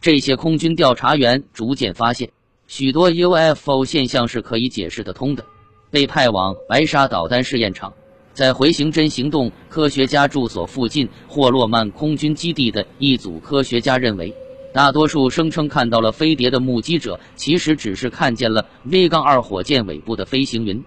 [0.00, 2.30] 这些空军调查员逐渐发现，
[2.66, 5.44] 许多 UFO 现象是可以解释得通的。
[5.90, 7.92] 被派往白沙导弹试验场，
[8.32, 14.32] 在回形针行动科学家住所附近霍洛曼空军基地的一组科学家认为，
[14.72, 20.82] 大多数声称看到了飞碟的目击者，其实只是看见了 V- 杠二火箭尾部的飞行云。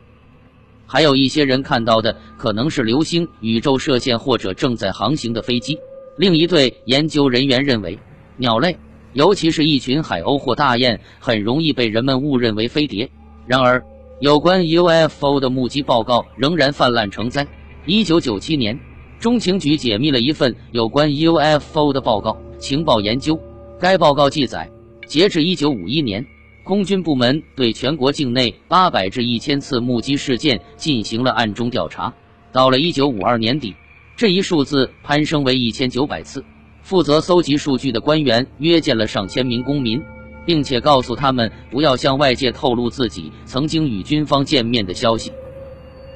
[0.87, 5.77] 还有一些人看到的可能是流星、宇宙射线或者正在航行的飞机。
[6.17, 7.99] 另一对研究人员认为，
[8.37, 8.77] 鸟类，
[9.13, 13.09] 尤其是一群海鸥或大雁，很容易被人们误认为飞碟。
[13.45, 13.83] 然而，
[14.19, 17.45] 有关 UFO 的目击报告仍然泛滥成灾。
[17.85, 18.79] 一九九七年，
[19.19, 23.39] 中情局解密了一份有关 UFO 的报告情报研究。
[23.79, 24.69] 该报告记载，
[25.05, 26.25] 截至一九五一年。
[26.63, 32.13] 空军部门对全国境内八百至一千次目击事件进行了暗中调查，
[32.53, 33.75] 到了一九五二年底，
[34.15, 36.41] 这一数字攀升为一千九百次。
[36.83, 40.03] 负责搜集数据的官员约见了上千名公民，
[40.45, 45.31] 并且告诉他们不要向外界透露自己曾经与军方见面的消息，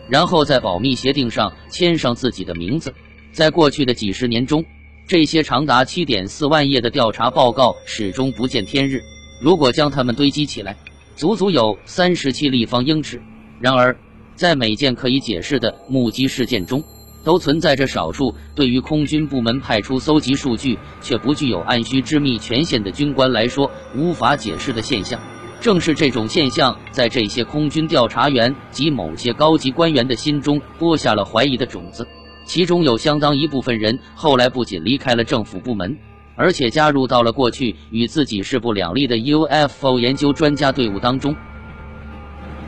[0.10, 2.94] 然后在保密协定上签上自己的名字。
[3.32, 4.66] 在过去的几十年中，
[5.08, 9.02] 这些长达七点四万页的调查报告始终不见天日。
[9.42, 10.76] 如果将它们堆积起来，
[11.16, 13.22] 足足有三十七立方英尺。
[13.62, 13.98] 然而，
[14.36, 16.84] 在每件可以解释的目击事件中，
[17.28, 25.20] 都存在着少数对于空军部门派出搜集数据却不具有按需知密权限的军官来说无法解释的现象。
[25.60, 32.08] 正是这种现象，在这些空军调查员及某些高级官员的心中播下了怀疑的种子。
[32.46, 35.98] 其中有相当一部分人后来不仅离开了政府部门。
[36.38, 41.36] 而且加入到了过去与自己势不两立的 UFO 研究专家队伍当中。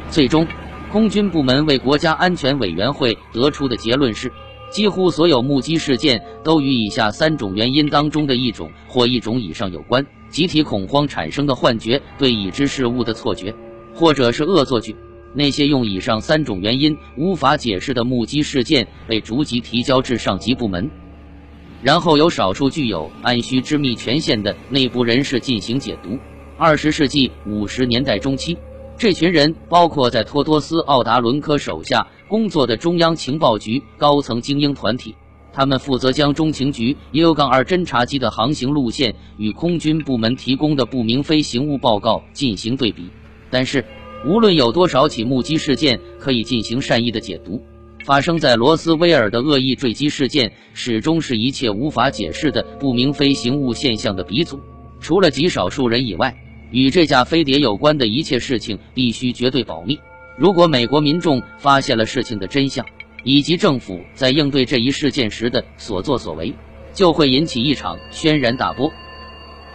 [0.09, 0.45] 最终，
[0.91, 4.33] 空军部门为国家安全委员会得出的结论是：
[4.69, 13.53] 几乎所有目击事件都与以下三种原因当中的一种或一种以上有关：集体恐慌产生的幻觉、对已知事物的错觉，
[13.93, 14.95] 或者是恶作剧。
[15.33, 20.89] 那些用以上三种原因无法解释的目击事件被逐级提交至上级部门。
[21.81, 26.17] 然后由少数具有按需知密权限的内部人士进行解读。
[26.57, 28.57] 二十世纪五十年代中期，
[28.97, 35.15] 这群人包括在托多斯·奥达伦科手下工作的中央情报局高层精英团体，
[35.51, 43.09] 他们负责将中情局 U- 杠二侦察机的航行路线与空军部门提供的不明飞行物报告进行对比。
[43.49, 43.83] 但是，
[44.27, 47.61] 无论有多少起目击事件可以进行善意的解读。
[48.05, 54.59] 发生在罗斯威尔的恶意坠机事件，始终是一切无法解释的不明飞行物现象的鼻祖。
[55.01, 56.35] 除了极少数人以外，
[56.71, 59.99] 与这架飞碟有关的一切事情必须绝对保密。
[60.39, 62.85] 如果美国民众发现了事情的真相，
[63.25, 66.53] 以及政府在应对这一事件时的所作所为，
[66.93, 68.89] 就会引起一场轩然大波。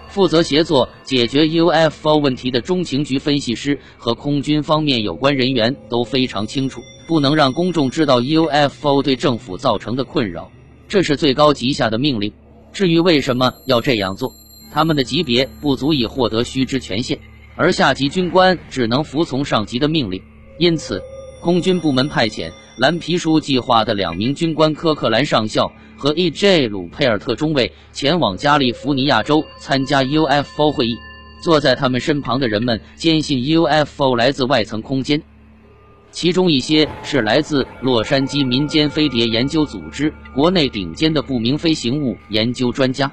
[0.08, 10.50] 负责协作解决 UFO 问题的中情局分析师和空军方面有关人员都非常清楚，不能让公众知道 UFO 对政府造成的困扰，
[10.88, 12.32] 这是最高级下的命令。
[12.72, 14.32] 至于为什么要这样做，
[14.72, 17.18] 他们的级别不足以获得须知权限，
[17.54, 20.22] 而下级军官只能服从上级的命令。
[20.58, 21.02] 因此，
[21.40, 25.70] 空军部门派遣蓝皮书计划的两名军官科克兰上校。
[25.96, 26.66] 和 E.J.
[26.68, 30.96] 鲁佩尔特中尉前往加利福尼亚州参加 UFO 会议。
[31.40, 35.22] 坐在他们身旁的人们坚信 UFO 来自外层空间，
[36.10, 43.10] 其中一些是来自洛杉矶民间飞碟研究组织，国内顶尖的不明飞行物研究专家。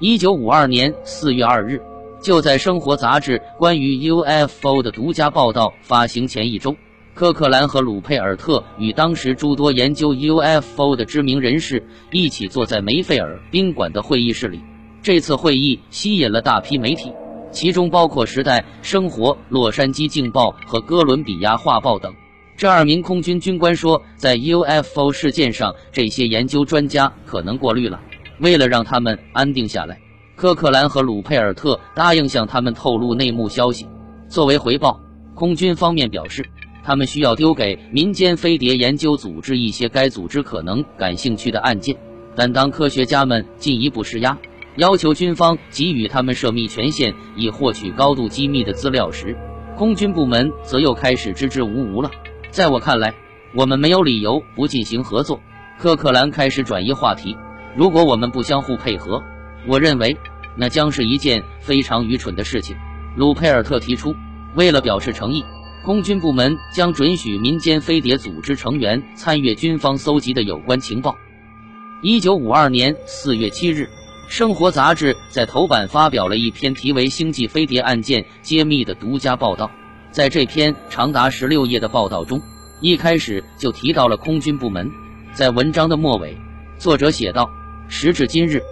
[0.00, 1.80] 一九五二年四月二日，
[2.24, 6.74] 就在《生活》杂志关于 UFO 的独家报道发行前一周。
[7.12, 14.58] 科克兰和鲁佩尔特与当时诸多研究 UFO 的知名人士一起坐在梅费尔宾馆的会议室里。
[15.02, 17.12] 这次会议吸引了大批媒体，
[17.52, 22.10] 其中包括《时代》《生活》《洛杉矶镜报》和《哥伦比亚画报》等。
[22.56, 28.00] 这二名空军军官说，在 UFO 事件上，这些研究专家可能过滤了。
[28.40, 30.00] 为了让他们安定下来，
[30.36, 33.86] 科克兰和鲁佩尔特答应向他们透露内幕消息。
[34.28, 35.00] 作为回报，
[35.34, 36.44] 空军方面表示。
[36.86, 41.96] 他们需要丢给民间飞碟研究组织一些该组织可能感兴趣的案件，
[42.36, 44.36] 但当科学家们进一步施压，
[44.76, 49.34] 要求军方给予他们涉密权限以获取高度机密的资料时，
[49.78, 52.10] 空军部门则又开始支支吾吾了。
[52.50, 53.14] 在我看来，
[53.54, 55.40] 我们没有理由不进行合作。
[55.78, 57.34] 科克兰开始转移话题。
[57.74, 59.22] 如果我们不相互配合，
[59.66, 60.16] 我认为
[60.56, 62.76] 那将是一件非常愚蠢的事情。
[63.16, 64.14] 鲁佩尔特提出，
[64.54, 65.44] 为了表示诚意。
[65.84, 71.14] 空军部门将准许民间飞碟组织成员参阅军方搜集的有关情报。
[72.00, 73.86] 一九五二年四月七日，
[74.26, 79.70] 生活杂志在头版发表了一篇题为《星际飞碟案件揭秘》的独家报道。
[80.10, 82.40] 在这篇长达十六页的报道中，
[82.80, 84.90] 一开始就提到了空军部门。
[85.34, 86.34] 在文章的末尾，
[86.78, 87.50] 作者写道
[87.88, 88.62] ：“时至今日，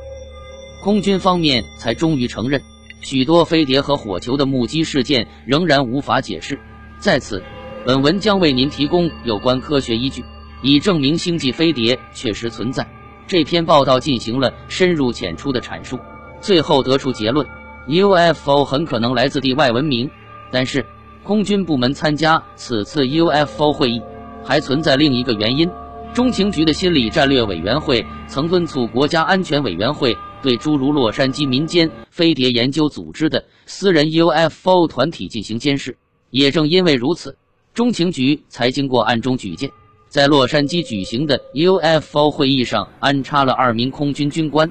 [0.82, 2.61] 空军方面才终于承认，
[3.00, 6.58] 许多飞碟和火球的目击事件仍然无法解释。
[6.99, 7.40] 在此，
[7.87, 10.25] 本文将为您提供有关科学依据，
[10.61, 12.84] 以证明星际飞碟确实存在。”
[13.29, 16.00] 这篇报道进行了深入浅出的阐述，
[16.40, 17.46] 最后得出结论
[17.87, 20.11] ：UFO 很可能来自地外文明。
[20.50, 20.85] 但是，
[21.23, 24.02] 空军部门参加此次 UFO 会议
[24.43, 25.70] 还存在另一个原因。
[26.12, 35.96] 中情局的心理战略委员会曾敦促国家安全委员会对诸如洛杉矶民间飞碟研究组织的私人 UFO 团体进行监视。
[36.30, 37.36] 也正因为如此，
[37.72, 39.70] 中情局才经过暗中举荐。
[40.08, 44.70] 在洛杉矶举行的 UFO 会议上，安插了二名空军军官。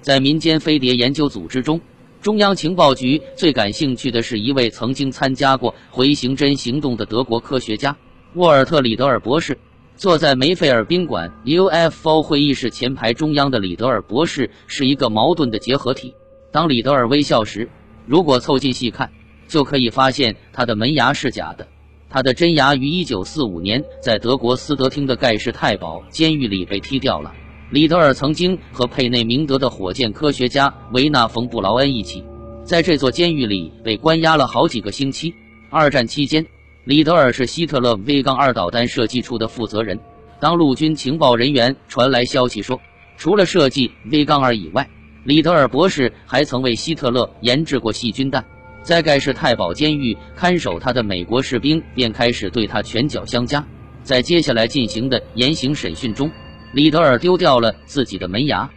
[0.00, 1.80] 在民间飞碟研究组织中，
[2.20, 7.96] 中央情报局最感兴趣的是一位曾经参加过回形针行动的德国科学家
[8.34, 9.56] 沃尔特·里德尔博士。
[10.02, 16.12] 坐在梅菲尔宾馆 UFO 会议室前排中央的李德尔博士是一个矛盾的结合体。
[16.50, 17.70] 当李德尔微笑时，
[18.04, 19.12] 如果凑近细看，
[19.46, 21.68] 就可以发现他的门牙是假的。
[22.10, 27.32] 他的真牙于一九四五年在德国斯德厅的盖世太保监狱里被踢掉了。
[27.70, 32.24] 里德尔曾经和佩内明德的火箭科学家维纳冯布劳恩一起，
[32.64, 35.32] 在这座监狱里被关押了好几个星期。
[35.70, 36.44] 二战期间，
[36.84, 39.98] 里德尔是希特勒 V 杠二导弹设计处的负责人。
[40.40, 42.80] 当陆军情报人员传来消息说，
[43.16, 44.88] 除了设计 V 杠二以外，
[45.22, 48.44] 里德尔博士还曾为希特勒研制过细菌弹。
[48.82, 53.64] 在盖世太保监狱看守他的美国士兵便开始对他拳脚相加。
[54.02, 56.28] 在接下来进行的严刑审讯中，
[56.72, 58.68] 里德尔丢掉了自己的门牙。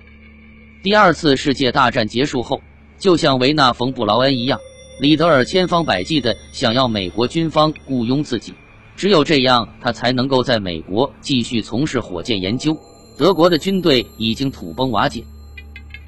[0.83, 2.61] 第二次世界大战结束后，
[2.99, 4.59] 就像维纳冯布劳恩一样，
[4.97, 8.53] 里德尔千方百计地想要美国军方雇佣自己，
[8.95, 12.77] 只有这样，他才能够在美国继续从事火箭研究。
[13.17, 15.21] 德国的军队已经土崩瓦解，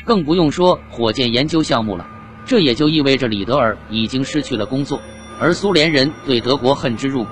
[0.05, 2.07] 更不用说火箭研究项目了。
[2.45, 5.01] 这也就意味着里德尔已经失去了工作，
[5.37, 7.31] 而苏联人对德国恨之入骨，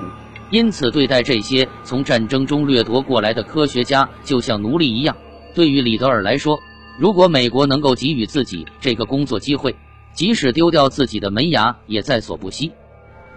[0.51, 5.16] 因此对待这些从战争中掠夺过来的科学家就像奴隶一样。
[5.54, 6.60] 对于里德尔来说，
[7.00, 9.74] 如果美国能够给予自己这个工作机会，
[10.15, 12.71] 即使丢掉自己的门牙也在所不惜。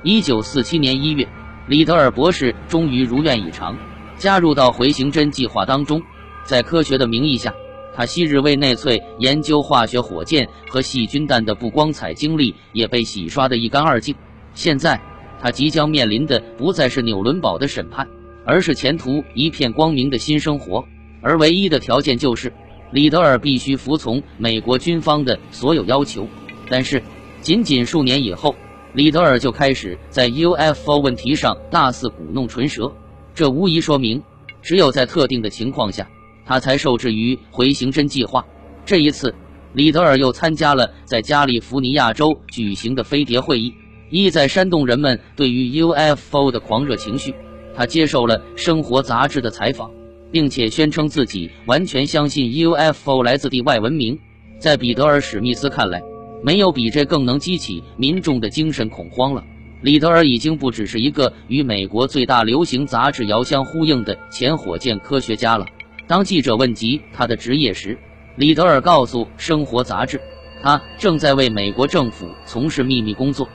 [0.04, 1.26] 一九四七年一月，
[1.66, 3.76] 李德尔博士终于如愿以偿，
[4.16, 6.00] 加入到回形针计划当中，
[6.44, 7.52] 在科学的名义下。
[7.96, 14.14] 他昔日为内粹研究化学火箭和细菌弹的不光彩经历也被洗刷得一干二净。
[14.54, 15.00] 现在，
[15.42, 18.06] 他即将面临的不再是纽伦堡的审判，
[18.46, 20.86] 而是前途一片光明的新生活。
[21.20, 22.52] 而唯一的条件就是，
[22.92, 26.28] 里德尔必须服从美国军方的所有要求。
[26.68, 27.02] 但是，
[27.40, 28.54] 仅仅数年以后，
[28.92, 32.92] 里德尔就开始在 UFO 问题上大肆鼓弄唇舌。
[33.34, 34.22] 这无疑说明，
[34.62, 36.08] 只有在特定的情况下。
[36.44, 38.42] 他才受制于回形针计划。
[38.86, 39.34] 这一次，
[39.74, 43.74] 里德尔又参加了在加利福尼亚州举行的飞碟会议，
[44.08, 47.34] 意在煽动人们对于 UFO 的狂热情绪。
[47.76, 49.90] 他接受了《生活》杂志的采访，
[50.32, 54.18] 并且宣称自己完全相信 UFO 来自地外文明。
[54.58, 56.02] 在彼得尔·史密斯看来，
[56.42, 59.44] 没有比这更能激起民众的精神恐慌了。
[59.80, 65.66] 里德尔已经不只是一个与美国最大流行杂志遥相呼应的前火箭科学家了。
[66.06, 67.96] 当记者问及他的职业时，
[68.36, 70.20] 里德尔告诉《生活》杂志，
[70.62, 73.48] 他正在为美国政府从事秘密工作。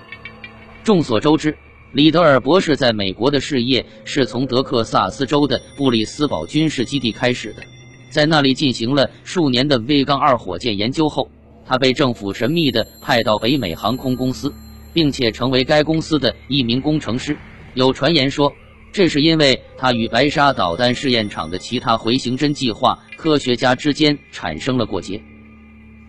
[0.83, 1.57] 众所周知，
[1.91, 7.63] 里德尔博士在美国的事业是从德克萨斯州的布里斯堡军事基地开始的，
[8.09, 11.29] 在那里进行了数年的 V 杠二火箭研究后，
[11.65, 14.53] 他被政府神秘地派到北美航空公司，
[14.93, 17.37] 并且成为该公司的一名工程师。
[17.73, 18.53] 有传言说。
[18.95, 25.19] 这是因为他与白沙导弹试验场的其他回形针计划科学家之间产生了过节。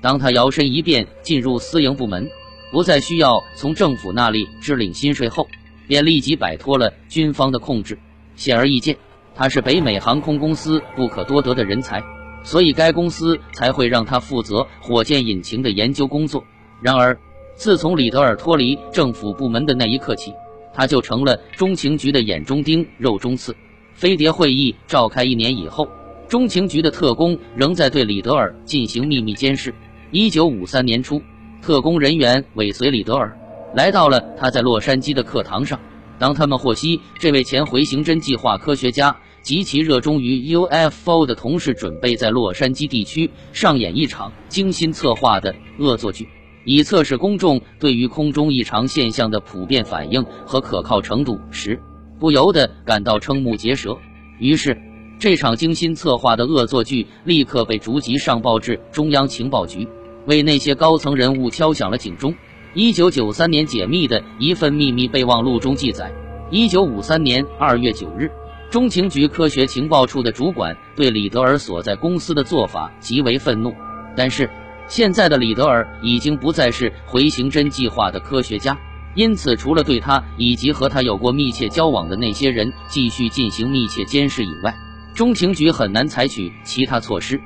[0.03, 2.29] 当他摇身一变进入私营部门，
[2.71, 5.49] 不再需要从政府那里支领薪水后，
[5.89, 7.99] 便立即摆脱了军方的控制。
[8.37, 8.95] 显而易见，
[9.35, 12.03] 他是北美航空公司不可多得的人才，
[12.45, 16.45] 所以该公司才会让他负责火箭引擎的研究工作。
[16.81, 17.19] 然而，
[17.57, 20.33] 自从里德尔脱离政府部门的那一刻起，
[20.73, 23.57] 他就成了中情局的眼中钉、肉中刺。
[23.95, 25.89] 飞碟会议召开一年以后，
[26.29, 29.75] 中情局的特工仍在对里德尔进行秘密监视。
[30.11, 31.23] 一九五三年初，
[31.63, 33.37] 特工人员尾随里德尔
[33.75, 35.81] 来到了他在洛杉矶的课堂上。
[36.19, 46.27] 当他们获悉这位前回形针计划科学家极其热衷于 UFO 的同事准备在洛杉矶地区上演一场精心策划的恶作剧，
[46.65, 51.79] 以测试公众对于空中异常现象的普遍反应和可靠程度时，
[52.19, 53.99] 不由得感到瞠目结舌。
[54.39, 54.81] 于是，
[55.19, 59.87] 这场精心策划的恶作剧立刻被逐级上报至中央情报局，
[60.25, 62.35] 为那些高层人物敲响了警钟。
[62.73, 66.11] 一九九三年解密的一份秘密备忘录中记载，
[66.51, 68.31] 一九五三年二月九日，
[68.75, 73.73] 中情局科学情报处的主管对李德尔所在公司的做法极为愤怒。
[74.17, 74.51] 但是，
[74.89, 78.77] 现在的李德尔已经不再是回形针计划的科学家，
[79.15, 84.75] 因此，除了对他以及和他有过密切交往的那些人继续进行密切监视以外，
[85.15, 87.41] 中情局很难采取其他措施。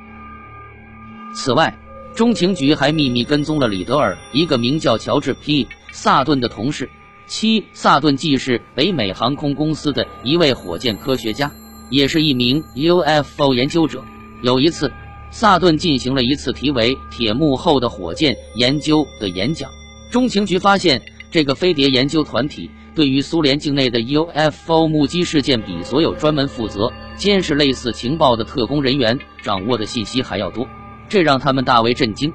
[1.35, 1.79] 此外，
[2.15, 6.89] 中情局还秘密跟踪了李德尔一个名叫乔治 ·P· 萨顿的同事。
[7.29, 11.53] 七，萨顿既是北美航空公司的一位火箭科学家，
[11.91, 14.03] 也是一名 UFO 研究者。
[14.43, 14.91] 有一次，
[15.31, 19.71] 萨顿进行了一次题为“铁幕后的火箭”研究的演讲。
[20.11, 30.67] 中情局发现，这个飞碟研究团体对于苏联境内的 UFO 目击事件，比所有专门负责监视类似情报的特工人员掌握的信息还要多。
[31.11, 32.33] 这让他们大为震惊。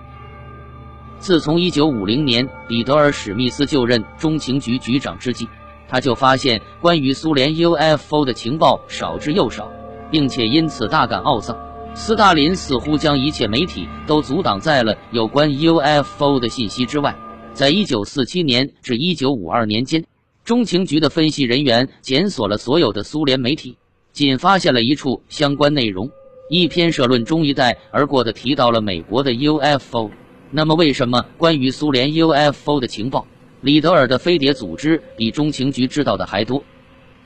[1.23, 5.47] 自从1950年彼得尔·史密斯就任中情局局长之际，
[5.87, 9.71] 他就发现关于苏联 UFO 的情报少之又少，
[10.11, 11.57] 并且因此大感懊丧。
[11.93, 17.15] 斯大林似乎将一切媒体都阻挡在了有关 UFO 的信息之外。
[17.53, 20.03] 在1947年至1952年间，
[20.43, 23.77] 中情局的分析人员检索了所有的苏联媒体，
[24.11, 26.09] 仅发现了一处相关内容。
[26.49, 30.11] 一篇社论中一带而过的提到了美国的 UFO，
[30.55, 33.25] 那么为什么关于苏联 UFO 的情报，
[33.62, 36.63] 李德尔的飞碟组织比中情局知道的还多？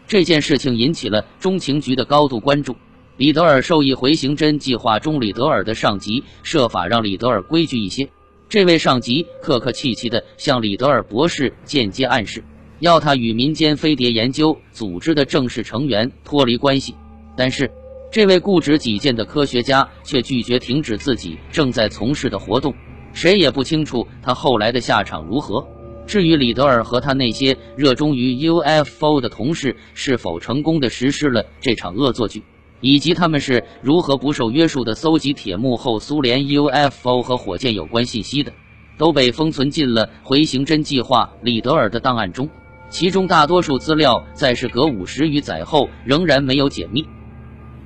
[0.08, 2.78] 这件事情引起了中情局的高度关注。
[3.18, 8.08] 李德尔受益回形针计划中，李德尔的上级设法让李德尔规矩一些。
[8.48, 12.42] 这位上级客客气气地向李德尔博士间接暗示，
[12.80, 16.96] 要他与民间飞碟研究组织的正式成员脱离关系。
[17.36, 17.70] 但是。
[18.10, 22.74] 这位固执己见的科学家却拒绝停止自己正在从事的活动，
[23.18, 25.68] 谁也不清楚他后来的下场如何。
[26.06, 32.44] 至于李德尔和他那些热衷于 UFO 的同事是否成功的实施了这场恶作剧，
[32.80, 38.54] 以及他们是如何不受约束的搜集铁幕后苏联 UFO 和火箭有关信息的，
[39.00, 42.48] 都被封存进了回形针计划李德尔的档案中，
[42.92, 47.04] 其中大多数资料在时隔五十余载后仍然没有解密。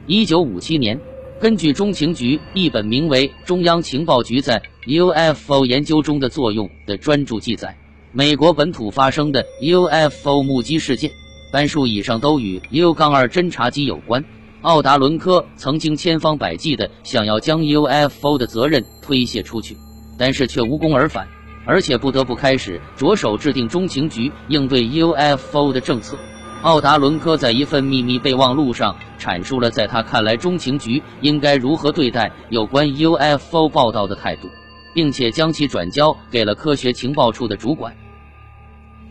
[0.07, 1.00] 一九五七年，
[1.41, 7.75] 根据中情局一本名为《中央情报局在 UFO 研究中的作用》的专著记载，
[8.12, 11.10] 美国本土发生的 UFO 目击事件，
[11.51, 14.24] 半数以上都与 U- 二侦察机有关。
[14.62, 19.75] 奥达伦科曾经千方百计地想要将 UFO 的责任推卸出去，
[20.19, 21.27] 但是却无功而返，
[21.65, 26.15] 而且不得不开始着手制定中情局应对 UFO 的政策。
[26.63, 34.47] 奥达伦科在一份秘密备忘录上阐述了在他看来中情局应该如何对待有关 UFO 报道的态度，
[34.93, 37.95] 并且将其转交给了科学情报处的主管，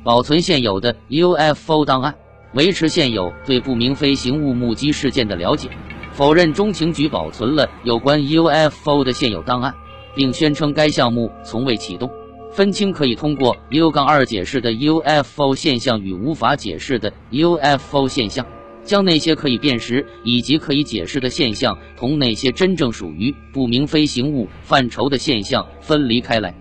[0.04, 2.14] 保存现有的 UFO 档案，
[2.54, 5.70] 维持现有对不明飞行物目击事件的了解，
[6.12, 9.74] 否认中情局保存了有关 UFO 的现有档案，
[10.14, 12.08] 并宣称该项目从未启动。
[12.52, 18.44] 分清可以通过 U- 杠二解释的 UFO 现象与无法解释的 UFO 现象，
[18.84, 26.52] 将那些可以辨识以及可以解释的现象同那些真正属于不明飞行物范畴的现象分离开来。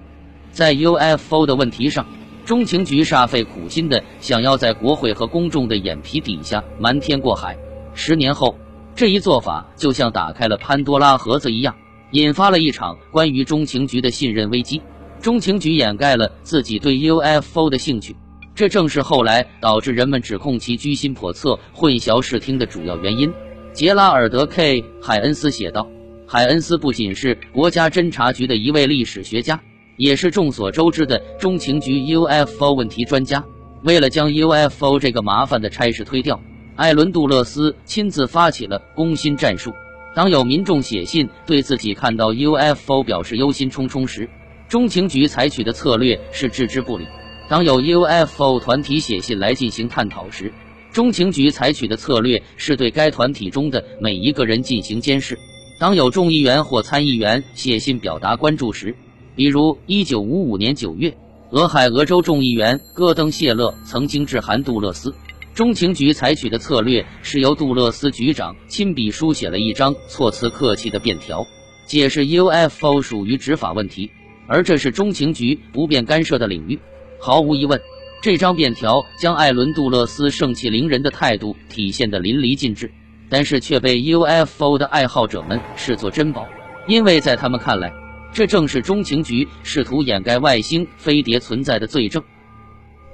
[0.51, 2.05] 在 UFO 的问题上，
[2.45, 7.57] 中情局煞费苦心的想要在国会和公众的眼皮底下瞒天过海。
[7.95, 8.55] 十年后，
[8.95, 11.75] 这一做法就像打开了潘多拉盒子一样，
[12.11, 14.81] 引发了一场关于中情局的信任危机。
[15.21, 18.15] 中情局掩盖了自己对 UFO 的兴趣，
[18.55, 23.31] 这正是后来导致人们指控其居心叵测、混淆视听的主要原因。
[23.73, 25.87] 杰拉尔德 ·K· 海恩斯写道
[26.25, 29.59] ：“海恩斯不仅是国家侦察局的一位历史学家，
[29.97, 33.43] 也是众所周知的中情局 UFO 问题专家。
[33.83, 36.41] 为了将 UFO 这个麻烦的差事推掉，
[36.75, 39.73] 艾伦·杜勒斯亲自发起了攻心战术。
[40.15, 44.29] 当有民众写信对自己看到 UFO 表示忧心忡忡时，
[44.69, 47.07] 中情局采取的策略是置之不理。
[47.49, 50.53] 当有 UFO 团体写信来进行探讨时，
[50.93, 55.39] 中情局采取的策略是对该团体中的每一个人进行监视。
[55.79, 58.95] 当有众议员或参议员写信表达关注时，
[59.35, 61.17] 比如1955年9月，
[61.49, 65.15] 俄亥俄州众议员戈登谢勒曾经致函杜勒斯，
[65.55, 71.47] 中情局采取的策略是由杜勒斯局长亲笔书写了一张措辞客气的便条，
[71.87, 74.11] 解释 UFO 属于执法问题，
[74.49, 76.79] 而这是中情局不便干涉的领域。
[77.19, 77.79] 毫无疑问，
[78.21, 82.91] 这张便条将艾伦·杜勒斯盛气凌人的态度体现得淋漓尽致，
[83.29, 86.47] 但是却被 UFO 的爱好者们视作珍宝，
[86.87, 87.93] 因为在他们看来，
[88.33, 92.23] 这正是中情局试图掩盖外星飞碟存在的罪证。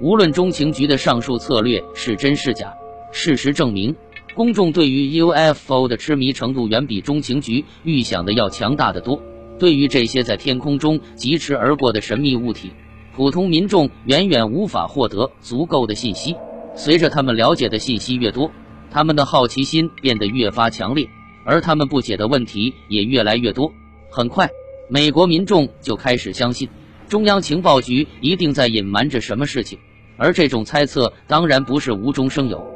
[0.00, 2.72] 无论中情局的上述策略是真是假，
[3.12, 3.94] 事实证明，
[4.34, 9.22] 公众对于 UFO 的痴迷程度远比中情局预想的要强大的多。
[9.58, 12.72] 对于这些在天空中疾驰而过的神秘物体，
[13.14, 16.36] 普通民众远远无法获得足够的信息。
[16.74, 18.50] 随着他们了解的信息越多，
[18.90, 21.08] 他们的好奇心变得越发强烈，
[21.46, 23.72] 而他们不解的问题也越来越多。
[24.10, 24.50] 很快，
[24.90, 26.68] 美国民众就开始相信。
[27.08, 29.78] 中央情报局一定在隐瞒着什么事情，
[30.18, 32.75] 而这种猜测当然不是无中生有。